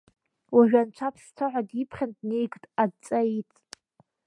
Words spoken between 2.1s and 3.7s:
днеигт, адҵа ииҭт…